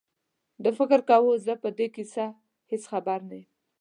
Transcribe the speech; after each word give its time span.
ده 0.63 0.69
فکر 0.79 0.99
کاوه 1.09 1.33
زه 1.45 1.53
په 1.63 1.69
دې 1.77 1.87
کیسه 1.95 2.25
هېڅ 2.71 2.83
خبر 2.91 3.19
نه 3.29 3.35
یم. 3.39 3.49